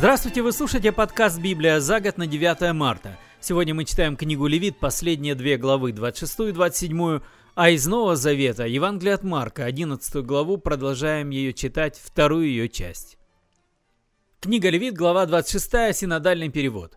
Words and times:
Здравствуйте, 0.00 0.40
вы 0.40 0.52
слушаете 0.52 0.92
подкаст 0.92 1.38
«Библия 1.38 1.78
за 1.78 2.00
год» 2.00 2.16
на 2.16 2.26
9 2.26 2.72
марта. 2.72 3.18
Сегодня 3.38 3.74
мы 3.74 3.84
читаем 3.84 4.16
книгу 4.16 4.46
Левит, 4.46 4.78
последние 4.78 5.34
две 5.34 5.58
главы, 5.58 5.92
26 5.92 6.40
и 6.40 6.52
27, 6.52 7.20
а 7.54 7.68
из 7.68 7.86
Нового 7.86 8.16
Завета, 8.16 8.64
Евангелие 8.64 9.12
от 9.12 9.24
Марка, 9.24 9.66
11 9.66 10.24
главу, 10.24 10.56
продолжаем 10.56 11.28
ее 11.28 11.52
читать, 11.52 12.00
вторую 12.02 12.46
ее 12.46 12.70
часть. 12.70 13.18
Книга 14.40 14.70
Левит, 14.70 14.94
глава 14.94 15.26
26, 15.26 15.94
синодальный 15.94 16.48
перевод. 16.48 16.96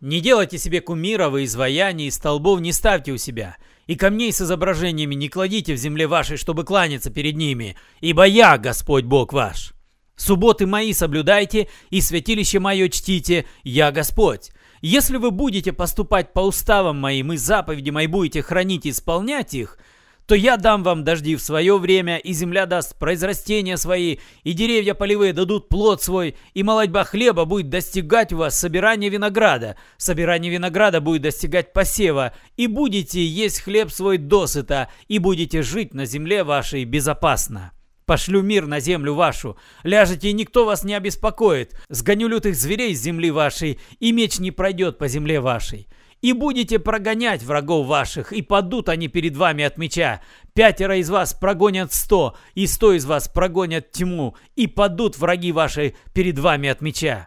«Не 0.00 0.20
делайте 0.20 0.58
себе 0.58 0.80
кумиров 0.80 1.36
и 1.36 1.44
изваяний, 1.44 2.08
и 2.08 2.10
столбов 2.10 2.58
не 2.58 2.72
ставьте 2.72 3.12
у 3.12 3.18
себя, 3.18 3.56
и 3.86 3.94
камней 3.94 4.32
с 4.32 4.40
изображениями 4.40 5.14
не 5.14 5.28
кладите 5.28 5.74
в 5.74 5.78
земле 5.78 6.08
вашей, 6.08 6.38
чтобы 6.38 6.64
кланяться 6.64 7.10
перед 7.10 7.36
ними, 7.36 7.76
ибо 8.00 8.24
я, 8.24 8.58
Господь 8.58 9.04
Бог 9.04 9.32
ваш». 9.32 9.75
Субботы 10.16 10.66
мои 10.66 10.92
соблюдайте 10.92 11.68
и 11.90 12.00
святилище 12.00 12.58
мое 12.58 12.88
чтите, 12.88 13.46
я 13.62 13.92
Господь. 13.92 14.50
Если 14.80 15.18
вы 15.18 15.30
будете 15.30 15.72
поступать 15.72 16.32
по 16.32 16.40
уставам 16.40 16.98
моим 16.98 17.32
и 17.32 17.36
заповеди 17.36 17.90
мои 17.90 18.06
будете 18.06 18.42
хранить 18.42 18.86
и 18.86 18.90
исполнять 18.90 19.54
их, 19.54 19.78
то 20.26 20.34
я 20.34 20.56
дам 20.56 20.82
вам 20.82 21.04
дожди 21.04 21.36
в 21.36 21.40
свое 21.40 21.78
время, 21.78 22.16
и 22.16 22.32
земля 22.32 22.66
даст 22.66 22.98
произрастения 22.98 23.76
свои, 23.76 24.16
и 24.42 24.52
деревья 24.52 24.94
полевые 24.94 25.32
дадут 25.32 25.68
плод 25.68 26.02
свой, 26.02 26.36
и 26.52 26.62
молодьба 26.62 27.04
хлеба 27.04 27.44
будет 27.44 27.68
достигать 27.68 28.32
у 28.32 28.38
вас 28.38 28.58
собирания 28.58 29.08
винограда, 29.08 29.76
собирание 29.98 30.50
винограда 30.50 31.00
будет 31.00 31.22
достигать 31.22 31.72
посева, 31.72 32.34
и 32.56 32.66
будете 32.66 33.24
есть 33.24 33.60
хлеб 33.60 33.92
свой 33.92 34.18
досыта, 34.18 34.90
и 35.06 35.20
будете 35.20 35.62
жить 35.62 35.94
на 35.94 36.06
земле 36.06 36.42
вашей 36.42 36.84
безопасно. 36.84 37.72
Пошлю 38.06 38.40
мир 38.40 38.66
на 38.66 38.78
землю 38.78 39.14
вашу. 39.14 39.56
Ляжете, 39.82 40.30
и 40.30 40.32
никто 40.32 40.64
вас 40.64 40.84
не 40.84 40.94
обеспокоит. 40.94 41.76
Сгоню 41.88 42.28
лютых 42.28 42.54
зверей 42.54 42.94
с 42.94 43.02
земли 43.02 43.32
вашей, 43.32 43.80
и 43.98 44.12
меч 44.12 44.38
не 44.38 44.52
пройдет 44.52 44.96
по 44.96 45.08
земле 45.08 45.40
вашей. 45.40 45.88
И 46.22 46.32
будете 46.32 46.78
прогонять 46.78 47.42
врагов 47.42 47.88
ваших, 47.88 48.32
и 48.32 48.42
падут 48.42 48.88
они 48.88 49.08
перед 49.08 49.36
вами 49.36 49.64
от 49.64 49.76
меча. 49.76 50.22
Пятеро 50.54 50.98
из 50.98 51.10
вас 51.10 51.34
прогонят 51.34 51.92
сто, 51.92 52.36
и 52.54 52.68
сто 52.68 52.92
из 52.92 53.04
вас 53.04 53.28
прогонят 53.28 53.90
тьму, 53.90 54.36
и 54.54 54.68
падут 54.68 55.18
враги 55.18 55.50
ваши 55.50 55.96
перед 56.14 56.38
вами 56.38 56.68
от 56.68 56.80
меча 56.80 57.26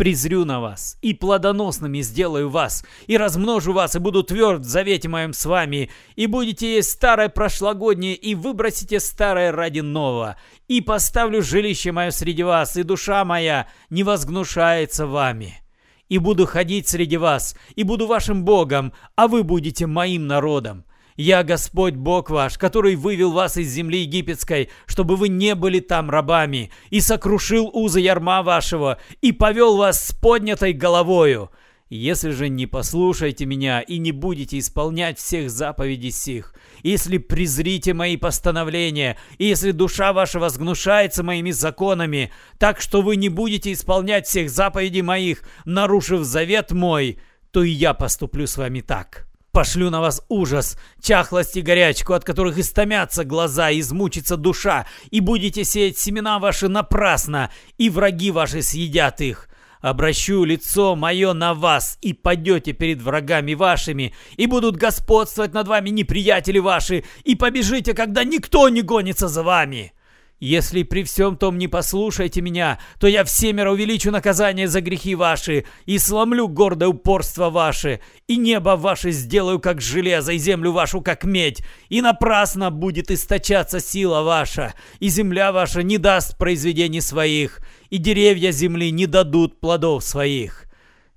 презрю 0.00 0.46
на 0.46 0.60
вас, 0.60 0.96
и 1.02 1.12
плодоносными 1.12 2.00
сделаю 2.00 2.48
вас, 2.48 2.86
и 3.06 3.18
размножу 3.18 3.74
вас, 3.74 3.94
и 3.94 3.98
буду 3.98 4.22
тверд 4.22 4.62
в 4.62 4.64
завете 4.64 5.10
моем 5.10 5.34
с 5.34 5.44
вами, 5.44 5.90
и 6.16 6.24
будете 6.24 6.76
есть 6.76 6.92
старое 6.92 7.28
прошлогоднее, 7.28 8.14
и 8.14 8.34
выбросите 8.34 8.98
старое 8.98 9.52
ради 9.52 9.80
нового, 9.80 10.36
и 10.68 10.80
поставлю 10.80 11.42
жилище 11.42 11.92
мое 11.92 12.12
среди 12.12 12.42
вас, 12.42 12.78
и 12.78 12.82
душа 12.82 13.26
моя 13.26 13.68
не 13.90 14.02
возгнушается 14.02 15.06
вами. 15.06 15.60
И 16.08 16.16
буду 16.16 16.46
ходить 16.46 16.88
среди 16.88 17.18
вас, 17.18 17.54
и 17.76 17.82
буду 17.82 18.06
вашим 18.06 18.42
Богом, 18.42 18.94
а 19.16 19.28
вы 19.28 19.42
будете 19.42 19.86
моим 19.86 20.26
народом. 20.26 20.86
Я 21.16 21.42
Господь 21.42 21.94
Бог 21.94 22.30
ваш, 22.30 22.56
который 22.56 22.96
вывел 22.96 23.32
вас 23.32 23.56
из 23.56 23.70
земли 23.70 24.00
египетской, 24.00 24.70
чтобы 24.86 25.16
вы 25.16 25.28
не 25.28 25.54
были 25.54 25.80
там 25.80 26.10
рабами, 26.10 26.70
и 26.90 27.00
сокрушил 27.00 27.70
узы 27.72 28.00
ярма 28.00 28.42
вашего, 28.42 28.98
и 29.20 29.32
повел 29.32 29.76
вас 29.76 30.08
с 30.08 30.12
поднятой 30.12 30.72
головою. 30.72 31.50
Если 31.90 32.30
же 32.30 32.48
не 32.48 32.66
послушаете 32.66 33.46
меня 33.46 33.80
и 33.80 33.98
не 33.98 34.12
будете 34.12 34.60
исполнять 34.60 35.18
всех 35.18 35.50
заповедей 35.50 36.12
сих, 36.12 36.54
если 36.84 37.18
презрите 37.18 37.94
мои 37.94 38.16
постановления, 38.16 39.18
и 39.38 39.46
если 39.46 39.72
душа 39.72 40.12
ваша 40.12 40.38
возгнушается 40.38 41.24
моими 41.24 41.50
законами, 41.50 42.30
так 42.58 42.80
что 42.80 43.02
вы 43.02 43.16
не 43.16 43.28
будете 43.28 43.72
исполнять 43.72 44.28
всех 44.28 44.50
заповедей 44.50 45.02
моих, 45.02 45.42
нарушив 45.64 46.22
завет 46.22 46.70
мой, 46.70 47.18
то 47.50 47.64
и 47.64 47.70
я 47.70 47.92
поступлю 47.92 48.46
с 48.46 48.56
вами 48.56 48.82
так». 48.82 49.29
Пошлю 49.52 49.90
на 49.90 50.00
вас 50.00 50.22
ужас, 50.28 50.78
чахлость 51.02 51.56
и 51.56 51.60
горячку, 51.60 52.12
от 52.12 52.24
которых 52.24 52.58
истомятся 52.58 53.24
глаза, 53.24 53.72
измучится 53.72 54.36
душа, 54.36 54.86
и 55.10 55.20
будете 55.20 55.64
сеять 55.64 55.98
семена 55.98 56.38
ваши 56.38 56.68
напрасно, 56.68 57.50
и 57.76 57.90
враги 57.90 58.30
ваши 58.30 58.62
съедят 58.62 59.20
их. 59.20 59.48
Обращу 59.80 60.44
лицо 60.44 60.94
мое 60.94 61.32
на 61.32 61.54
вас, 61.54 61.98
и 62.00 62.12
падете 62.12 62.72
перед 62.72 63.02
врагами 63.02 63.54
вашими, 63.54 64.14
и 64.36 64.46
будут 64.46 64.76
господствовать 64.76 65.52
над 65.52 65.66
вами 65.66 65.90
неприятели 65.90 66.58
ваши, 66.58 67.04
и 67.24 67.34
побежите, 67.34 67.92
когда 67.92 68.22
никто 68.22 68.68
не 68.68 68.82
гонится 68.82 69.26
за 69.26 69.42
вами». 69.42 69.92
Если 70.40 70.84
при 70.84 71.02
всем 71.02 71.36
том 71.36 71.58
не 71.58 71.68
послушаете 71.68 72.40
меня, 72.40 72.78
то 72.98 73.06
я 73.06 73.24
всемеро 73.24 73.72
увеличу 73.72 74.10
наказание 74.10 74.68
за 74.68 74.80
грехи 74.80 75.14
ваши 75.14 75.66
и 75.84 75.98
сломлю 75.98 76.48
гордое 76.48 76.88
упорство 76.88 77.50
ваше, 77.50 78.00
и 78.26 78.38
небо 78.38 78.76
ваше 78.76 79.10
сделаю 79.10 79.60
как 79.60 79.82
железо, 79.82 80.32
и 80.32 80.38
землю 80.38 80.72
вашу 80.72 81.02
как 81.02 81.24
медь, 81.24 81.62
и 81.90 82.00
напрасно 82.00 82.70
будет 82.70 83.10
источаться 83.10 83.80
сила 83.80 84.22
ваша, 84.22 84.72
и 84.98 85.10
земля 85.10 85.52
ваша 85.52 85.82
не 85.82 85.98
даст 85.98 86.38
произведений 86.38 87.02
своих, 87.02 87.60
и 87.90 87.98
деревья 87.98 88.50
земли 88.50 88.90
не 88.90 89.06
дадут 89.06 89.60
плодов 89.60 90.02
своих. 90.02 90.64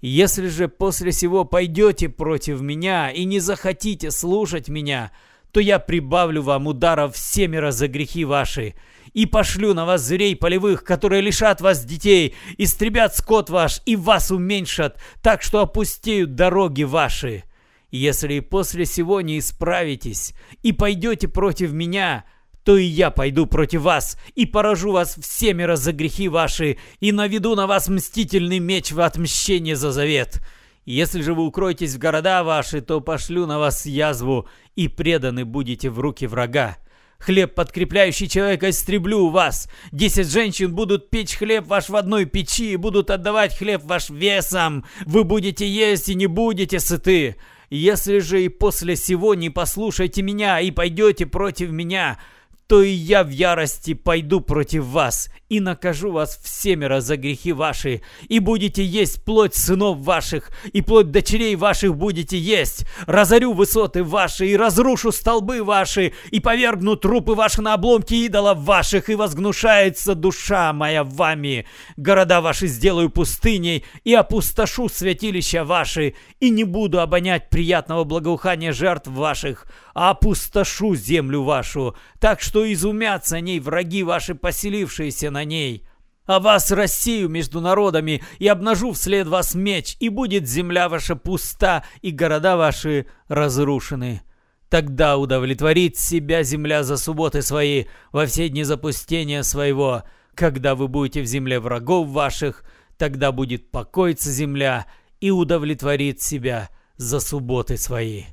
Если 0.02 0.50
же 0.50 0.68
после 0.68 1.14
сего 1.14 1.46
пойдете 1.46 2.10
против 2.10 2.60
меня 2.60 3.10
и 3.10 3.24
не 3.24 3.40
захотите 3.40 4.12
слушать 4.12 4.68
меня, 4.68 5.14
то 5.54 5.62
я 5.62 5.80
прибавлю 5.80 6.42
вам 6.42 6.68
ударов 6.68 7.16
всемеро 7.16 7.72
за 7.72 7.88
грехи 7.88 8.26
ваши, 8.26 8.74
и 9.14 9.26
пошлю 9.26 9.74
на 9.74 9.86
вас 9.86 10.02
зверей 10.02 10.36
полевых, 10.36 10.84
которые 10.84 11.22
лишат 11.22 11.62
вас 11.62 11.86
детей, 11.86 12.36
истребят 12.58 13.16
скот 13.16 13.50
ваш 13.50 13.82
и 13.86 13.96
вас 13.96 14.32
уменьшат, 14.32 15.00
так 15.22 15.42
что 15.42 15.62
опустеют 15.62 16.36
дороги 16.36 16.84
ваши. 16.84 17.44
Если 17.92 18.40
после 18.40 18.86
сего 18.86 19.22
не 19.22 19.40
исправитесь 19.40 20.34
и 20.64 20.72
пойдете 20.72 21.28
против 21.28 21.74
меня, 21.74 22.26
то 22.64 22.78
и 22.78 22.86
я 22.86 23.12
пойду 23.12 23.46
против 23.46 23.82
вас 23.82 24.18
и 24.36 24.46
поражу 24.46 24.92
вас 24.92 25.16
всемеро 25.22 25.76
за 25.76 25.92
грехи 25.92 26.28
ваши 26.28 26.78
и 27.02 27.12
наведу 27.12 27.56
на 27.56 27.68
вас 27.68 27.90
мстительный 27.90 28.60
меч 28.60 28.92
в 28.92 29.02
отмщение 29.02 29.76
за 29.76 29.92
завет. 29.92 30.42
Если 30.86 31.22
же 31.22 31.34
вы 31.34 31.46
укроетесь 31.46 31.96
в 31.96 32.00
города 32.00 32.44
ваши, 32.44 32.82
то 32.82 33.00
пошлю 33.00 33.46
на 33.46 33.60
вас 33.60 33.86
язву 33.86 34.48
и 34.76 34.88
преданы 34.88 35.46
будете 35.46 35.90
в 35.90 36.00
руки 36.00 36.26
врага. 36.26 36.78
Хлеб, 37.26 37.56
подкрепляющий 37.56 38.28
человека, 38.28 38.70
истреблю 38.70 39.30
вас. 39.30 39.70
Десять 39.94 40.30
женщин 40.30 40.76
будут 40.76 41.10
печь 41.10 41.38
хлеб 41.38 41.66
ваш 41.68 41.88
в 41.88 41.96
одной 41.96 42.26
печи 42.26 42.74
и 42.74 42.76
будут 42.76 43.10
отдавать 43.10 43.58
хлеб 43.58 43.82
ваш 43.86 44.10
весом. 44.10 44.84
Вы 45.06 45.24
будете 45.24 45.66
есть 45.66 46.10
и 46.10 46.16
не 46.16 46.28
будете 46.28 46.82
сыты. 46.82 47.38
Если 47.70 48.20
же 48.20 48.44
и 48.44 48.50
после 48.50 48.98
сего 48.98 49.36
не 49.36 49.50
послушаете 49.50 50.22
меня 50.22 50.60
и 50.60 50.70
пойдете 50.70 51.26
против 51.26 51.70
меня, 51.70 52.20
то 52.68 52.82
и 52.82 52.92
я 52.92 53.24
в 53.24 53.30
ярости 53.30 53.94
пойду 53.94 54.42
против 54.42 54.86
вас 54.86 55.30
и 55.50 55.60
накажу 55.60 56.12
вас 56.12 56.40
всемеро 56.44 57.00
за 57.00 57.16
грехи 57.16 57.54
ваши, 57.54 58.02
и 58.28 58.40
будете 58.40 58.84
есть 58.84 59.24
плоть 59.24 59.54
сынов 59.54 60.00
ваших, 60.00 60.52
и 60.72 60.82
плоть 60.82 61.12
дочерей 61.12 61.56
ваших 61.56 61.96
будете 61.96 62.38
есть. 62.38 62.86
Разорю 63.06 63.54
высоты 63.54 64.04
ваши, 64.04 64.48
и 64.48 64.58
разрушу 64.58 65.12
столбы 65.12 65.64
ваши, 65.64 66.14
и 66.32 66.40
повергну 66.40 66.96
трупы 66.96 67.34
ваши 67.34 67.62
на 67.62 67.76
обломки 67.76 68.16
идолов 68.16 68.60
ваших, 68.60 69.10
и 69.10 69.16
возгнушается 69.16 70.16
душа 70.16 70.74
моя 70.74 71.04
вами. 71.04 71.68
Города 71.98 72.42
ваши 72.42 72.68
сделаю 72.68 73.10
пустыней, 73.12 73.86
и 74.04 74.14
опустошу 74.14 74.90
святилища 74.90 75.64
ваши, 75.64 76.16
и 76.40 76.50
не 76.50 76.64
буду 76.64 77.00
обонять 77.00 77.50
приятного 77.50 78.06
благоухания 78.06 78.72
жертв 78.74 79.10
ваших, 79.10 79.68
а 79.94 80.10
опустошу 80.12 80.96
землю 80.96 81.44
вашу, 81.44 81.96
так 82.20 82.42
что 82.42 82.53
изумятся 82.60 83.40
ней 83.40 83.60
враги 83.60 84.04
ваши, 84.04 84.36
поселившиеся 84.36 85.32
на 85.32 85.44
ней. 85.44 85.86
А 86.26 86.40
вас 86.40 86.72
рассею 86.72 87.28
между 87.30 87.60
народами 87.60 88.24
и 88.40 88.48
обнажу 88.48 88.94
вслед 88.94 89.28
вас 89.28 89.56
меч, 89.56 89.98
и 90.00 90.10
будет 90.10 90.48
земля 90.48 90.88
ваша 90.88 91.16
пуста, 91.16 91.84
и 92.02 92.12
города 92.12 92.56
ваши 92.56 93.08
разрушены. 93.28 94.22
Тогда 94.70 95.18
удовлетворит 95.18 95.98
себя 95.98 96.44
земля 96.44 96.84
за 96.84 96.98
субботы 96.98 97.42
свои 97.42 97.86
во 98.12 98.26
все 98.26 98.50
дни 98.50 98.64
запустения 98.64 99.44
своего. 99.44 100.04
Когда 100.34 100.76
вы 100.76 100.88
будете 100.88 101.22
в 101.22 101.26
земле 101.26 101.60
врагов 101.60 102.08
ваших, 102.08 102.64
тогда 102.98 103.32
будет 103.32 103.70
покоиться 103.70 104.32
земля 104.32 104.88
и 105.20 105.30
удовлетворит 105.30 106.22
себя 106.22 106.70
за 106.98 107.20
субботы 107.20 107.78
свои. 107.78 108.24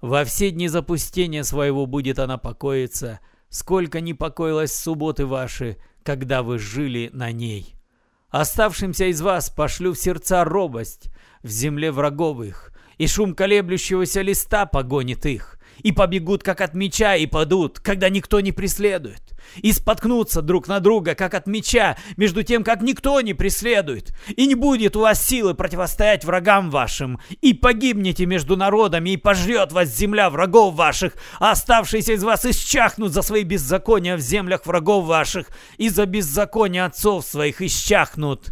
Во 0.00 0.24
все 0.24 0.50
дни 0.50 0.68
запустения 0.68 1.42
своего 1.42 1.86
будет 1.86 2.18
она 2.18 2.38
покоиться, 2.38 3.20
сколько 3.54 4.00
не 4.00 4.14
покоилась 4.14 4.74
субботы 4.74 5.26
ваши, 5.26 5.76
когда 6.02 6.42
вы 6.42 6.58
жили 6.58 7.10
на 7.12 7.30
ней. 7.30 7.76
Оставшимся 8.28 9.04
из 9.04 9.22
вас 9.22 9.48
пошлю 9.48 9.92
в 9.92 9.96
сердца 9.96 10.42
робость 10.42 11.08
в 11.44 11.48
земле 11.50 11.92
враговых, 11.92 12.72
и 12.98 13.06
шум 13.06 13.32
колеблющегося 13.32 14.22
листа 14.22 14.66
погонит 14.66 15.24
их, 15.24 15.60
и 15.78 15.92
побегут, 15.92 16.42
как 16.42 16.60
от 16.60 16.74
меча, 16.74 17.16
и 17.16 17.26
падут, 17.26 17.80
когда 17.80 18.08
никто 18.08 18.40
не 18.40 18.52
преследует. 18.52 19.22
И 19.56 19.72
споткнутся 19.72 20.42
друг 20.42 20.68
на 20.68 20.80
друга, 20.80 21.14
как 21.14 21.34
от 21.34 21.46
меча, 21.46 21.96
между 22.16 22.42
тем, 22.42 22.64
как 22.64 22.82
никто 22.82 23.20
не 23.20 23.34
преследует. 23.34 24.14
И 24.36 24.46
не 24.46 24.54
будет 24.54 24.96
у 24.96 25.00
вас 25.00 25.24
силы 25.24 25.54
противостоять 25.54 26.24
врагам 26.24 26.70
вашим. 26.70 27.20
И 27.40 27.54
погибнете 27.54 28.26
между 28.26 28.56
народами, 28.56 29.10
и 29.10 29.16
пожрет 29.16 29.72
вас 29.72 29.94
земля 29.94 30.30
врагов 30.30 30.74
ваших, 30.74 31.14
а 31.38 31.52
оставшиеся 31.52 32.14
из 32.14 32.24
вас 32.24 32.44
исчахнут 32.44 33.12
за 33.12 33.22
свои 33.22 33.44
беззакония 33.44 34.16
в 34.16 34.20
землях 34.20 34.66
врагов 34.66 35.04
ваших, 35.04 35.48
и 35.76 35.88
за 35.88 36.06
беззаконие 36.06 36.84
отцов 36.84 37.24
своих 37.24 37.60
исчахнут. 37.62 38.50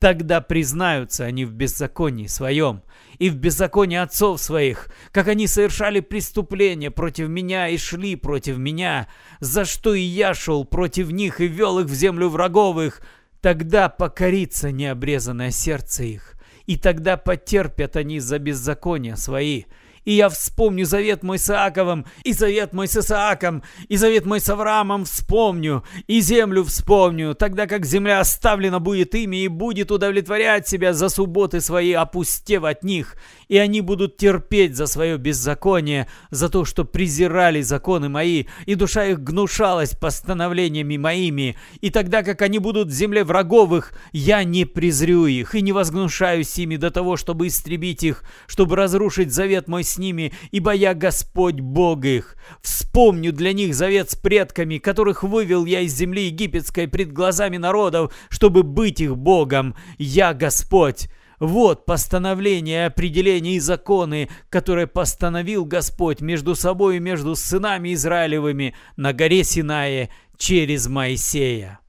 Тогда 0.00 0.40
признаются 0.40 1.26
они 1.26 1.44
в 1.44 1.52
беззаконии 1.52 2.26
своем 2.26 2.82
и 3.18 3.28
в 3.28 3.36
беззаконии 3.36 3.98
отцов 3.98 4.40
своих, 4.40 4.88
как 5.12 5.28
они 5.28 5.46
совершали 5.46 6.00
преступления 6.00 6.90
против 6.90 7.28
меня 7.28 7.68
и 7.68 7.76
шли 7.76 8.16
против 8.16 8.56
меня, 8.56 9.08
за 9.40 9.66
что 9.66 9.92
и 9.92 10.00
я 10.00 10.32
шел 10.32 10.64
против 10.64 11.10
них 11.10 11.42
и 11.42 11.46
вел 11.46 11.80
их 11.80 11.86
в 11.86 11.92
землю 11.92 12.30
враговых. 12.30 13.02
Тогда 13.42 13.90
покорится 13.90 14.70
необрезанное 14.70 15.50
сердце 15.50 16.04
их, 16.04 16.34
и 16.64 16.78
тогда 16.78 17.18
потерпят 17.18 17.96
они 17.96 18.20
за 18.20 18.38
беззакония 18.38 19.16
свои, 19.16 19.64
и 20.04 20.12
я 20.12 20.28
вспомню 20.28 20.84
завет 20.84 21.22
мой 21.22 21.38
с 21.38 21.50
Иаковом, 21.50 22.06
и 22.24 22.32
завет 22.32 22.72
мой 22.72 22.88
с 22.88 22.96
Исааком, 22.96 23.62
и 23.88 23.96
завет 23.96 24.26
мой 24.26 24.40
с 24.40 24.48
Авраамом 24.48 25.04
вспомню, 25.04 25.84
и 26.06 26.20
землю 26.20 26.64
вспомню, 26.64 27.34
тогда 27.34 27.66
как 27.66 27.84
земля 27.84 28.20
оставлена 28.20 28.80
будет 28.80 29.14
ими 29.14 29.44
и 29.44 29.48
будет 29.48 29.90
удовлетворять 29.90 30.68
себя 30.68 30.92
за 30.92 31.08
субботы 31.08 31.60
свои, 31.60 31.92
опустев 31.92 32.64
от 32.64 32.82
них, 32.82 33.16
и 33.48 33.58
они 33.58 33.80
будут 33.80 34.16
терпеть 34.16 34.76
за 34.76 34.86
свое 34.86 35.18
беззаконие, 35.18 36.08
за 36.30 36.48
то, 36.48 36.64
что 36.64 36.84
презирали 36.84 37.60
законы 37.60 38.08
мои, 38.08 38.44
и 38.66 38.74
душа 38.74 39.06
их 39.06 39.22
гнушалась 39.22 39.90
постановлениями 39.90 40.96
моими, 40.96 41.56
и 41.80 41.90
тогда 41.90 42.22
как 42.22 42.42
они 42.42 42.58
будут 42.58 42.88
в 42.88 42.92
земле 42.92 43.24
враговых, 43.24 43.92
я 44.12 44.44
не 44.44 44.64
презрю 44.64 45.26
их 45.26 45.54
и 45.54 45.62
не 45.62 45.72
возгнушаюсь 45.72 46.58
ими 46.58 46.76
до 46.76 46.90
того, 46.90 47.16
чтобы 47.16 47.46
истребить 47.46 48.02
их, 48.02 48.24
чтобы 48.46 48.76
разрушить 48.76 49.32
завет 49.32 49.68
мой 49.68 49.84
с 49.90 49.98
ними, 49.98 50.32
ибо 50.50 50.72
я 50.72 50.94
Господь 50.94 51.60
Бог 51.60 52.04
их. 52.04 52.36
Вспомню 52.62 53.32
для 53.32 53.52
них 53.52 53.74
завет 53.74 54.10
с 54.10 54.16
предками, 54.16 54.78
которых 54.78 55.22
вывел 55.22 55.64
я 55.64 55.80
из 55.80 55.94
земли 55.94 56.26
египетской 56.26 56.88
пред 56.88 57.12
глазами 57.12 57.56
народов, 57.56 58.12
чтобы 58.28 58.62
быть 58.62 59.00
их 59.00 59.16
Богом. 59.16 59.74
Я 59.98 60.34
Господь. 60.34 61.08
Вот 61.40 61.86
постановление, 61.86 62.86
определения 62.86 63.56
и 63.56 63.60
законы, 63.60 64.28
которые 64.50 64.86
постановил 64.86 65.64
Господь 65.64 66.20
между 66.20 66.54
собой 66.54 66.96
и 66.96 67.00
между 67.00 67.34
сынами 67.34 67.94
Израилевыми 67.94 68.74
на 68.96 69.14
горе 69.14 69.42
Синае 69.42 70.10
через 70.36 70.86
Моисея. 70.86 71.80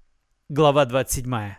Глава 0.47 0.85
27. 0.85 1.55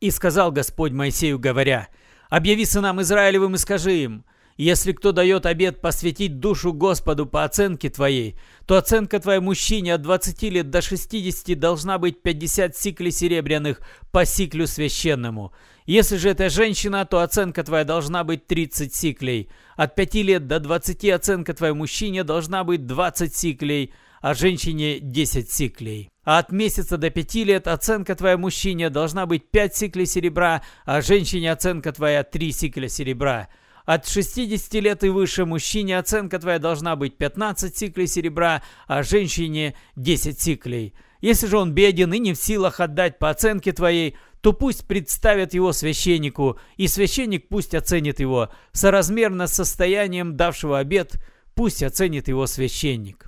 «И 0.00 0.10
сказал 0.12 0.52
Господь 0.52 0.92
Моисею, 0.92 1.40
говоря, 1.40 1.88
«Объяви 2.30 2.64
сынам 2.64 3.00
Израилевым 3.02 3.56
и 3.56 3.58
скажи 3.58 3.96
им, 3.96 4.24
если 4.58 4.90
кто 4.92 5.12
дает 5.12 5.46
обет 5.46 5.80
посвятить 5.80 6.40
душу 6.40 6.72
Господу 6.72 7.26
по 7.26 7.44
оценке 7.44 7.90
твоей, 7.90 8.36
то 8.66 8.76
оценка 8.76 9.20
твоей 9.20 9.38
мужчине 9.38 9.94
от 9.94 10.02
20 10.02 10.42
лет 10.42 10.68
до 10.68 10.82
60 10.82 11.56
должна 11.56 11.98
быть 11.98 12.22
50 12.22 12.76
сиклей 12.76 13.12
серебряных 13.12 13.80
по 14.10 14.24
сиклю 14.24 14.66
священному. 14.66 15.52
Если 15.86 16.16
же 16.16 16.30
это 16.30 16.50
женщина, 16.50 17.06
то 17.06 17.20
оценка 17.20 17.62
твоя 17.62 17.84
должна 17.84 18.24
быть 18.24 18.48
30 18.48 18.92
сиклей. 18.92 19.48
От 19.76 19.94
5 19.94 20.14
лет 20.16 20.46
до 20.48 20.58
20 20.58 21.04
оценка 21.10 21.54
твоей 21.54 21.74
мужчине 21.74 22.24
должна 22.24 22.64
быть 22.64 22.84
20 22.84 23.34
сиклей, 23.34 23.94
а 24.20 24.34
женщине 24.34 24.98
10 24.98 25.52
сиклей. 25.52 26.10
А 26.24 26.38
от 26.38 26.50
месяца 26.50 26.96
до 26.98 27.10
5 27.10 27.34
лет 27.36 27.68
оценка 27.68 28.16
твоя 28.16 28.36
мужчине 28.36 28.90
должна 28.90 29.24
быть 29.26 29.48
5 29.52 29.76
сиклей 29.76 30.06
серебра, 30.06 30.62
а 30.84 31.00
женщине 31.00 31.52
оценка 31.52 31.92
твоя 31.92 32.24
3 32.24 32.50
сикля 32.50 32.88
серебра. 32.88 33.48
От 33.88 34.06
60 34.06 34.74
лет 34.82 35.02
и 35.02 35.08
выше 35.08 35.46
мужчине 35.46 35.96
оценка 35.96 36.38
твоя 36.38 36.58
должна 36.58 36.94
быть 36.94 37.16
15 37.16 37.74
сиклей 37.74 38.06
серебра, 38.06 38.62
а 38.86 39.02
женщине 39.02 39.74
10 39.96 40.38
сиклей. 40.38 40.92
Если 41.22 41.46
же 41.46 41.56
он 41.56 41.72
беден 41.72 42.12
и 42.12 42.18
не 42.18 42.34
в 42.34 42.36
силах 42.36 42.80
отдать 42.80 43.18
по 43.18 43.30
оценке 43.30 43.72
твоей, 43.72 44.14
то 44.42 44.52
пусть 44.52 44.86
представят 44.86 45.54
его 45.54 45.72
священнику, 45.72 46.58
и 46.76 46.86
священник 46.86 47.48
пусть 47.48 47.74
оценит 47.74 48.20
его. 48.20 48.50
Соразмерно 48.72 49.46
с 49.46 49.54
состоянием 49.54 50.36
давшего 50.36 50.80
обед, 50.80 51.14
пусть 51.54 51.82
оценит 51.82 52.28
его 52.28 52.46
священник. 52.46 53.27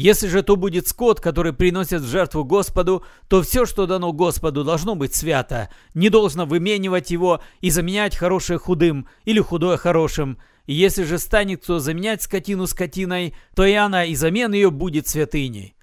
Если 0.00 0.28
же 0.28 0.44
то 0.44 0.54
будет 0.54 0.86
скот, 0.86 1.18
который 1.18 1.52
приносят 1.52 2.02
в 2.02 2.08
жертву 2.08 2.44
Господу, 2.44 3.02
то 3.26 3.42
все, 3.42 3.66
что 3.66 3.84
дано 3.86 4.12
Господу, 4.12 4.62
должно 4.62 4.94
быть 4.94 5.12
свято. 5.12 5.70
Не 5.92 6.08
должно 6.08 6.46
выменивать 6.46 7.10
его 7.10 7.42
и 7.60 7.70
заменять 7.70 8.14
хорошее 8.14 8.60
худым 8.60 9.08
или 9.24 9.40
худое 9.40 9.76
хорошим. 9.76 10.38
И 10.66 10.72
если 10.72 11.02
же 11.02 11.18
станет 11.18 11.64
кто 11.64 11.80
заменять 11.80 12.22
скотину 12.22 12.68
скотиной, 12.68 13.34
то 13.56 13.66
и 13.66 13.72
она, 13.72 14.04
и 14.04 14.14
замен 14.14 14.52
ее 14.52 14.70
будет 14.70 15.08
святыней. 15.08 15.74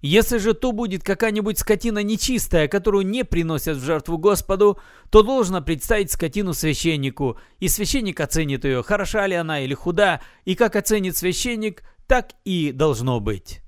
Если 0.00 0.38
же 0.38 0.54
то 0.54 0.70
будет 0.70 1.02
какая-нибудь 1.02 1.58
скотина 1.58 2.00
нечистая, 2.00 2.68
которую 2.68 3.04
не 3.04 3.24
приносят 3.24 3.78
в 3.78 3.84
жертву 3.84 4.18
Господу, 4.18 4.78
то 5.10 5.24
должно 5.24 5.60
представить 5.60 6.12
скотину 6.12 6.54
священнику, 6.54 7.40
и 7.58 7.66
священник 7.66 8.20
оценит 8.20 8.64
ее, 8.64 8.84
хороша 8.84 9.26
ли 9.26 9.34
она 9.34 9.62
или 9.62 9.74
худа, 9.74 10.20
и 10.44 10.54
как 10.54 10.76
оценит 10.76 11.16
священник, 11.16 11.82
так 12.06 12.34
и 12.44 12.70
должно 12.70 13.18
быть. 13.18 13.63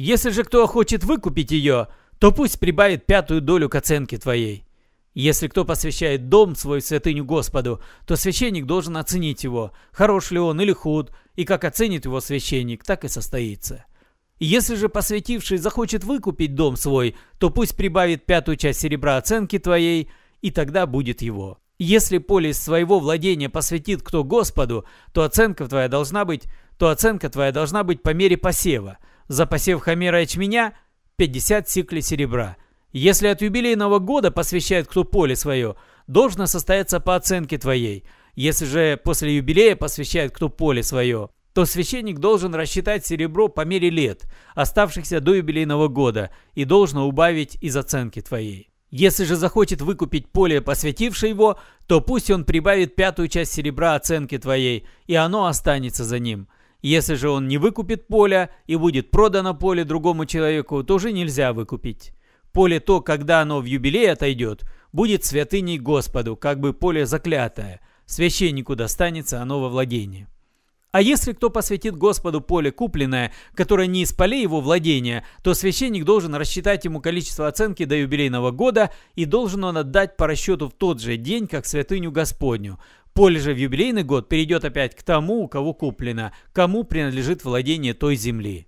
Если 0.00 0.30
же 0.30 0.44
кто 0.44 0.64
хочет 0.68 1.02
выкупить 1.02 1.50
ее, 1.50 1.88
то 2.20 2.30
пусть 2.30 2.60
прибавит 2.60 3.04
пятую 3.04 3.40
долю 3.40 3.68
к 3.68 3.74
оценке 3.74 4.16
твоей. 4.16 4.64
Если 5.12 5.48
кто 5.48 5.64
посвящает 5.64 6.28
дом 6.28 6.54
свой 6.54 6.82
святыню 6.82 7.24
Господу, 7.24 7.82
то 8.06 8.14
священник 8.14 8.64
должен 8.64 8.96
оценить 8.96 9.42
его, 9.42 9.72
хорош 9.90 10.30
ли 10.30 10.38
он 10.38 10.60
или 10.60 10.70
худ, 10.70 11.10
и 11.34 11.44
как 11.44 11.64
оценит 11.64 12.04
его 12.04 12.20
священник, 12.20 12.84
так 12.84 13.04
и 13.04 13.08
состоится. 13.08 13.86
Если 14.38 14.76
же 14.76 14.88
посвятивший 14.88 15.58
захочет 15.58 16.04
выкупить 16.04 16.54
дом 16.54 16.76
свой, 16.76 17.16
то 17.40 17.50
пусть 17.50 17.76
прибавит 17.76 18.24
пятую 18.24 18.56
часть 18.56 18.78
серебра 18.78 19.16
оценки 19.16 19.58
твоей, 19.58 20.08
и 20.42 20.52
тогда 20.52 20.86
будет 20.86 21.22
его. 21.22 21.58
Если 21.80 22.18
поле 22.18 22.54
своего 22.54 23.00
владения 23.00 23.48
посвятит 23.48 24.02
кто 24.02 24.22
Господу, 24.22 24.84
то 25.12 25.24
оценка 25.24 25.66
твоя 25.66 25.88
должна 25.88 26.24
быть, 26.24 26.44
то 26.78 26.88
оценка 26.88 27.28
твоя 27.30 27.50
должна 27.50 27.82
быть 27.82 28.00
по 28.00 28.10
мере 28.10 28.36
посева– 28.36 28.98
за 29.28 29.46
посев 29.46 29.80
хомера 29.80 30.20
ячменя 30.20 30.74
50 31.16 31.68
сиклей 31.68 32.02
серебра. 32.02 32.56
Если 32.92 33.28
от 33.28 33.42
юбилейного 33.42 33.98
года 33.98 34.30
посвящает 34.30 34.88
кто 34.88 35.04
поле 35.04 35.36
свое, 35.36 35.76
должно 36.06 36.46
состояться 36.46 37.00
по 37.00 37.16
оценке 37.16 37.58
твоей. 37.58 38.04
Если 38.34 38.64
же 38.64 39.00
после 39.02 39.36
юбилея 39.36 39.76
посвящает 39.76 40.32
кто 40.32 40.48
поле 40.48 40.82
свое, 40.82 41.28
то 41.52 41.64
священник 41.66 42.18
должен 42.18 42.54
рассчитать 42.54 43.04
серебро 43.04 43.48
по 43.48 43.64
мере 43.64 43.90
лет, 43.90 44.24
оставшихся 44.54 45.20
до 45.20 45.34
юбилейного 45.34 45.88
года, 45.88 46.30
и 46.54 46.64
должно 46.64 47.06
убавить 47.06 47.58
из 47.60 47.76
оценки 47.76 48.20
твоей. 48.20 48.70
Если 48.90 49.24
же 49.24 49.36
захочет 49.36 49.82
выкупить 49.82 50.30
поле, 50.30 50.62
посвятившее 50.62 51.30
его, 51.30 51.58
то 51.86 52.00
пусть 52.00 52.30
он 52.30 52.44
прибавит 52.44 52.94
пятую 52.94 53.28
часть 53.28 53.52
серебра 53.52 53.94
оценки 53.94 54.38
твоей, 54.38 54.86
и 55.06 55.14
оно 55.14 55.46
останется 55.46 56.04
за 56.04 56.18
ним. 56.18 56.48
Если 56.80 57.14
же 57.14 57.28
он 57.28 57.48
не 57.48 57.58
выкупит 57.58 58.06
поле 58.06 58.50
и 58.66 58.76
будет 58.76 59.10
продано 59.10 59.54
поле 59.54 59.84
другому 59.84 60.26
человеку, 60.26 60.84
то 60.84 60.94
уже 60.94 61.12
нельзя 61.12 61.52
выкупить. 61.52 62.12
Поле 62.52 62.78
то, 62.80 63.00
когда 63.00 63.40
оно 63.40 63.60
в 63.60 63.64
юбилей 63.64 64.12
отойдет, 64.12 64.64
будет 64.92 65.24
святыней 65.24 65.78
Господу, 65.78 66.36
как 66.36 66.60
бы 66.60 66.72
поле 66.72 67.04
заклятое. 67.04 67.80
Священнику 68.06 68.76
достанется 68.76 69.42
оно 69.42 69.60
во 69.60 69.68
владение. 69.68 70.28
А 70.90 71.02
если 71.02 71.32
кто 71.32 71.50
посвятит 71.50 71.96
Господу 71.96 72.40
поле 72.40 72.72
купленное, 72.72 73.32
которое 73.54 73.86
не 73.86 74.02
из 74.02 74.12
полей 74.12 74.42
его 74.42 74.60
владения, 74.60 75.24
то 75.42 75.52
священник 75.52 76.04
должен 76.04 76.34
рассчитать 76.34 76.86
ему 76.86 77.00
количество 77.00 77.46
оценки 77.46 77.84
до 77.84 77.94
юбилейного 77.94 78.52
года 78.52 78.90
и 79.14 79.26
должен 79.26 79.64
он 79.64 79.76
отдать 79.76 80.16
по 80.16 80.26
расчету 80.26 80.68
в 80.68 80.72
тот 80.72 81.00
же 81.00 81.18
день, 81.18 81.46
как 81.46 81.66
святыню 81.66 82.10
Господню. 82.10 82.78
Поле 83.12 83.38
же 83.38 83.52
в 83.52 83.58
юбилейный 83.58 84.02
год 84.02 84.30
перейдет 84.30 84.64
опять 84.64 84.94
к 84.94 85.02
тому, 85.02 85.42
у 85.42 85.48
кого 85.48 85.74
куплено, 85.74 86.32
кому 86.52 86.84
принадлежит 86.84 87.44
владение 87.44 87.92
той 87.92 88.16
земли. 88.16 88.66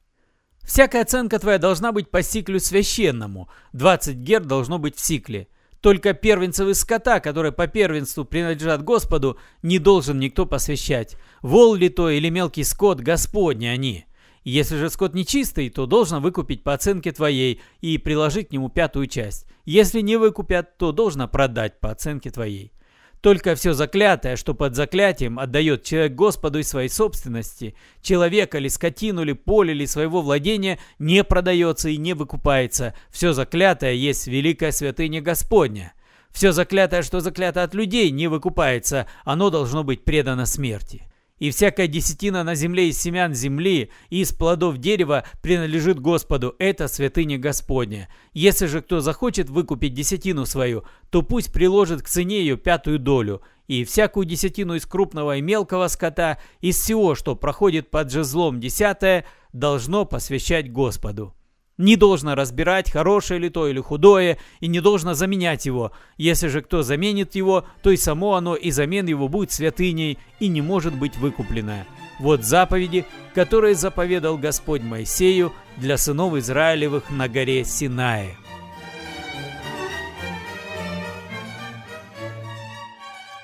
Всякая 0.61 1.03
оценка 1.03 1.39
твоя 1.39 1.59
должна 1.59 1.91
быть 1.91 2.11
по 2.11 2.23
сиклю 2.23 2.61
священному. 2.61 3.49
20 3.73 4.17
гер 4.17 4.45
должно 4.45 4.79
быть 4.79 4.97
в 4.97 5.01
сикле. 5.01 5.49
Только 5.81 6.13
первенцев 6.13 6.77
скота, 6.77 7.21
которые 7.21 7.53
по 7.53 7.67
первенству 7.67 8.25
принадлежат 8.25 8.85
Господу, 8.85 9.39
не 9.63 9.79
должен 9.79 10.19
никто 10.19 10.45
посвящать. 10.45 11.17
Вол 11.41 11.75
ли 11.75 11.89
то 11.89 12.11
или 12.11 12.29
мелкий 12.29 12.65
скот, 12.65 13.01
Господни 13.01 13.67
они. 13.67 14.05
Если 14.45 14.77
же 14.77 14.91
скот 14.91 15.15
нечистый, 15.15 15.71
то 15.71 15.87
должен 15.87 16.23
выкупить 16.23 16.63
по 16.63 16.75
оценке 16.75 17.13
твоей 17.13 17.61
и 17.81 17.99
приложить 17.99 18.49
к 18.49 18.53
нему 18.53 18.69
пятую 18.69 19.07
часть. 19.07 19.47
Если 19.65 20.01
не 20.01 20.17
выкупят, 20.17 20.77
то 20.77 20.93
должно 20.93 21.29
продать 21.29 21.81
по 21.81 21.91
оценке 21.91 22.31
твоей. 22.31 22.73
Только 23.21 23.55
все 23.55 23.75
заклятое, 23.75 24.37
что 24.37 24.55
под 24.55 24.75
заклятием 24.75 25.39
отдает 25.39 25.85
человек 25.85 26.15
Господу 26.15 26.59
из 26.59 26.69
своей 26.69 26.89
собственности, 26.89 27.75
человека 28.01 28.59
или 28.59 28.69
скотину 28.69 29.23
или 29.23 29.33
поле 29.33 29.75
или 29.75 29.85
своего 29.85 30.23
владения, 30.23 30.79
не 30.99 31.23
продается 31.23 31.91
и 31.91 31.99
не 31.99 32.15
выкупается. 32.15 32.95
Все 33.11 33.35
заклятое 33.35 33.93
есть 33.93 34.27
великая 34.27 34.73
святыня 34.73 35.21
Господня. 35.21 35.93
Все 36.31 36.53
заклятое, 36.53 37.03
что 37.03 37.21
заклято 37.21 37.63
от 37.63 37.75
людей, 37.75 38.11
не 38.11 38.29
выкупается, 38.29 39.07
оно 39.25 39.51
должно 39.51 39.85
быть 39.85 40.05
предано 40.05 40.47
смерти. 40.47 41.03
И 41.41 41.51
всякая 41.51 41.89
десятина 41.89 42.45
на 42.45 42.55
земле 42.55 42.91
из 42.91 43.01
семян 43.01 43.35
земли 43.35 43.91
и 44.11 44.21
из 44.21 44.33
плодов 44.33 44.77
дерева 44.77 45.25
принадлежит 45.43 45.99
Господу. 45.99 46.55
Это 46.59 46.87
святыня 46.87 47.39
Господня. 47.39 48.09
Если 48.35 48.67
же 48.67 48.83
кто 48.83 49.01
захочет 49.01 49.49
выкупить 49.49 49.95
десятину 49.95 50.45
свою, 50.45 50.85
то 51.09 51.23
пусть 51.23 51.51
приложит 51.53 52.03
к 52.03 52.09
цене 52.09 52.41
ее 52.41 52.59
пятую 52.59 52.99
долю. 52.99 53.41
И 53.69 53.85
всякую 53.85 54.27
десятину 54.27 54.75
из 54.75 54.85
крупного 54.85 55.39
и 55.39 55.41
мелкого 55.41 55.89
скота, 55.89 56.39
из 56.61 56.79
всего, 56.79 57.15
что 57.15 57.35
проходит 57.35 57.91
под 57.91 58.13
жезлом 58.13 58.61
десятое, 58.61 59.25
должно 59.53 60.05
посвящать 60.05 60.71
Господу 60.71 61.35
не 61.81 61.97
должно 61.97 62.35
разбирать, 62.35 62.91
хорошее 62.93 63.41
ли 63.41 63.49
то 63.49 63.67
или 63.67 63.81
худое, 63.81 64.37
и 64.61 64.69
не 64.69 64.81
должно 64.81 65.15
заменять 65.15 65.65
его. 65.65 65.93
Если 66.19 66.49
же 66.49 66.61
кто 66.61 66.83
заменит 66.83 67.35
его, 67.35 67.65
то 67.83 67.91
и 67.91 67.97
само 67.97 68.35
оно 68.35 68.55
и 68.55 68.71
замен 68.71 69.07
его 69.07 69.29
будет 69.29 69.51
святыней 69.51 70.19
и 70.41 70.49
не 70.49 70.61
может 70.61 70.95
быть 70.95 71.17
выкупленное. 71.17 71.87
Вот 72.19 72.45
заповеди, 72.45 73.07
которые 73.35 73.75
заповедал 73.75 74.37
Господь 74.37 74.83
Моисею 74.83 75.55
для 75.79 75.97
сынов 75.97 76.35
Израилевых 76.35 77.09
на 77.09 77.29
горе 77.29 77.65
Синае. 77.65 78.37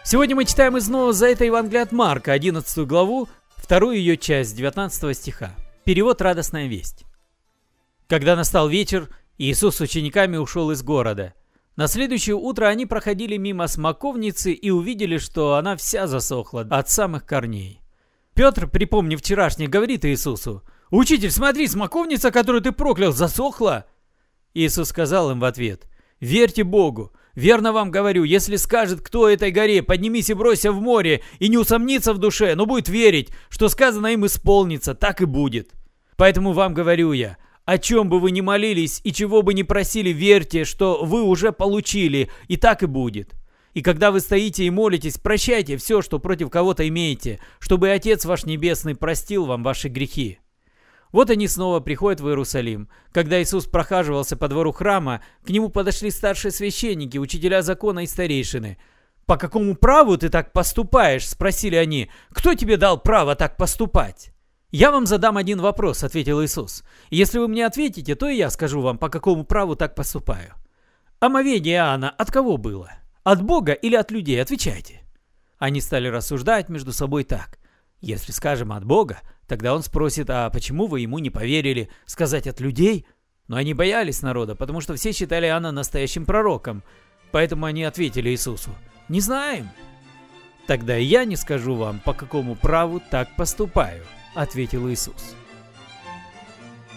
Сегодня 0.05 0.37
мы 0.37 0.45
читаем 0.45 0.77
из 0.77 0.89
Нового 0.89 1.15
Завета 1.15 1.47
Евангелия 1.47 1.83
от 1.83 1.91
Марка, 1.91 2.33
11 2.33 2.87
главу, 2.87 3.29
вторую 3.57 3.97
ее 3.97 4.19
часть, 4.19 4.55
19 4.55 5.17
стиха. 5.17 5.53
Перевод 5.85 6.21
«Радостная 6.21 6.67
весть». 6.67 7.06
Когда 8.09 8.37
настал 8.37 8.69
вечер, 8.69 9.09
Иисус 9.37 9.77
с 9.77 9.81
учениками 9.81 10.37
ушел 10.37 10.71
из 10.71 10.83
города. 10.83 11.35
На 11.75 11.89
следующее 11.89 12.37
утро 12.37 12.67
они 12.67 12.87
проходили 12.87 13.37
мимо 13.37 13.67
смоковницы 13.67 14.53
и 14.53 14.71
увидели, 14.71 15.19
что 15.19 15.55
она 15.57 15.77
вся 15.77 16.07
засохла 16.07 16.67
от 16.71 16.89
самых 16.89 17.27
корней. 17.27 17.81
Петр, 18.35 18.69
припомнив 18.69 19.19
вчерашнее, 19.19 19.69
говорит 19.69 20.05
Иисусу, 20.05 20.63
«Учитель, 20.91 21.33
смотри, 21.33 21.67
смоковница, 21.67 22.31
которую 22.31 22.63
ты 22.63 22.71
проклял, 22.71 23.13
засохла!» 23.13 23.87
Иисус 24.55 24.89
сказал 24.89 25.33
им 25.33 25.41
в 25.41 25.45
ответ, 25.45 25.87
«Верьте 26.21 26.63
Богу, 26.63 27.13
верно 27.35 27.73
вам 27.73 27.91
говорю, 27.91 28.23
если 28.23 28.57
скажет 28.57 29.01
кто 29.01 29.29
этой 29.29 29.51
горе, 29.51 29.83
поднимись 29.83 30.31
и 30.31 30.35
бросься 30.35 30.71
в 30.71 30.81
море, 30.81 31.23
и 31.41 31.49
не 31.49 31.59
усомнится 31.59 32.15
в 32.15 32.19
душе, 32.19 32.55
но 32.55 32.67
будет 32.67 32.89
верить, 32.89 33.31
что 33.49 33.69
сказано 33.69 34.07
им 34.09 34.25
исполнится, 34.25 34.95
так 34.95 35.21
и 35.21 35.25
будет. 35.25 35.73
Поэтому 36.17 36.53
вам 36.53 36.73
говорю 36.73 37.13
я, 37.13 37.37
о 37.67 37.79
чем 37.79 38.09
бы 38.09 38.21
вы 38.21 38.31
ни 38.31 38.41
молились 38.41 39.01
и 39.03 39.13
чего 39.13 39.43
бы 39.43 39.53
ни 39.53 39.65
просили, 39.65 40.11
верьте, 40.11 40.65
что 40.65 41.05
вы 41.05 41.23
уже 41.23 41.51
получили, 41.51 42.31
и 42.47 42.57
так 42.57 42.85
и 42.85 42.87
будет. 42.87 43.35
И 43.75 43.83
когда 43.83 44.13
вы 44.13 44.21
стоите 44.21 44.65
и 44.65 44.71
молитесь, 44.71 45.19
прощайте 45.19 45.77
все, 45.77 46.01
что 46.01 46.21
против 46.21 46.49
кого-то 46.49 46.87
имеете, 46.89 47.41
чтобы 47.59 47.91
Отец 47.91 48.25
ваш 48.25 48.47
Небесный 48.47 48.95
простил 48.95 49.47
вам 49.47 49.65
ваши 49.65 49.89
грехи. 49.89 50.39
Вот 51.11 51.29
они 51.29 51.49
снова 51.49 51.81
приходят 51.81 52.21
в 52.21 52.29
Иерусалим. 52.29 52.89
Когда 53.13 53.43
Иисус 53.43 53.67
прохаживался 53.67 54.37
по 54.37 54.47
двору 54.49 54.71
храма, 54.71 55.23
к 55.45 55.51
нему 55.51 55.69
подошли 55.69 56.11
старшие 56.11 56.53
священники, 56.53 57.19
учителя 57.19 57.63
закона 57.63 58.05
и 58.05 58.07
старейшины. 58.07 58.79
«По 59.27 59.37
какому 59.37 59.75
праву 59.75 60.17
ты 60.17 60.29
так 60.29 60.53
поступаешь?»– 60.53 61.29
спросили 61.29 61.75
они. 61.75 62.11
«Кто 62.31 62.55
тебе 62.55 62.77
дал 62.77 63.01
право 63.01 63.35
так 63.35 63.57
поступать?» 63.57 64.36
«Я 64.79 64.91
вам 64.91 65.07
задам 65.07 65.39
один 65.39 65.59
вопрос»,— 65.63 66.03
ответил 66.05 66.45
Иисус. 66.45 66.85
«Если 67.09 67.39
вы 67.39 67.49
мне 67.49 67.65
ответите, 67.65 68.15
то 68.15 68.29
и 68.29 68.37
я 68.37 68.51
скажу 68.51 68.83
вам, 68.83 68.99
по 68.99 69.09
какому 69.09 69.43
праву 69.43 69.75
так 69.75 69.95
поступаю». 69.95 70.53
«Омовение 71.19 71.77
Иоанна 71.77 72.11
от 72.11 72.31
кого 72.31 72.59
было? 72.59 72.93
От 73.25 73.41
Бога 73.41 73.73
или 73.73 73.97
от 73.97 74.11
людей? 74.11 74.39
Отвечайте». 74.43 75.01
Они 75.57 75.81
стали 75.81 76.09
рассуждать 76.09 76.69
между 76.69 76.93
собой 76.93 77.25
так. 77.25 77.59
«Если 78.03 78.33
скажем 78.33 78.71
от 78.71 78.85
Бога, 78.85 79.23
тогда 79.47 79.75
он 79.75 79.83
спросит, 79.83 80.29
а 80.29 80.51
почему 80.51 80.89
вы 80.89 81.01
ему 81.01 81.21
не 81.21 81.31
поверили? 81.31 81.89
Сказать 82.05 82.47
от 82.47 82.61
людей?» 82.61 83.07
Но 83.49 83.57
они 83.57 83.73
боялись 83.73 84.21
народа, 84.21 84.57
потому 84.57 84.83
что 84.83 84.95
все 84.95 85.13
считали 85.13 85.47
Иоанна 85.47 85.73
настоящим 85.73 86.27
пророком. 86.27 86.83
Поэтому 87.33 87.65
они 87.65 87.83
ответили 87.83 88.29
Иисусу, 88.29 88.73
«Не 89.09 89.21
знаем». 89.21 89.71
«Тогда 90.67 90.97
я 90.97 91.25
не 91.25 91.37
скажу 91.37 91.77
вам, 91.77 91.99
по 92.01 92.13
какому 92.13 92.57
праву 92.57 93.01
так 93.01 93.35
поступаю» 93.37 94.05
ответил 94.37 94.89
Иисус. 94.89 95.35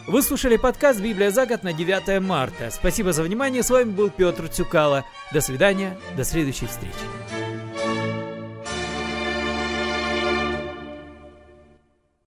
Вы 0.08 0.22
слушали 0.24 0.58
подкаст 0.58 1.00
«Библия 1.00 1.30
за 1.32 1.46
год» 1.46 1.64
на 1.64 1.72
9 1.72 2.20
марта. 2.22 2.72
Спасибо 2.72 3.14
за 3.14 3.24
внимание. 3.24 3.64
С 3.64 3.70
вами 3.70 3.92
был 3.92 4.10
Петр 4.10 4.48
Цюкало. 4.48 5.06
До 5.32 5.40
свидания. 5.40 5.98
До 6.18 6.24
следующей 6.24 6.66
встречи. 6.66 7.49